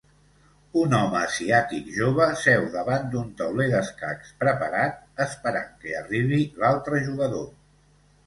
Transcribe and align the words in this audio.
Un 0.83 0.93
home 0.99 1.17
asiàtic 1.17 1.89
jove 1.97 2.25
seu 2.43 2.63
davant 2.77 3.05
d'un 3.11 3.27
tauler 3.41 3.67
d'escacs 3.73 4.33
preparat 4.45 5.23
esperant 5.27 5.69
que 5.83 5.93
arribi 6.01 6.39
l'altre 6.65 7.05
jugador 7.11 7.47